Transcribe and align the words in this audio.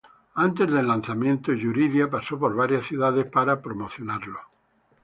Antes 0.33 0.71
del 0.71 0.87
lanzamiento, 0.87 1.53
Yuridia 1.53 2.09
paso 2.09 2.39
por 2.39 2.55
varias 2.55 2.85
ciudades 2.87 3.27
para 3.27 3.61
promocionarlo. 3.61 4.39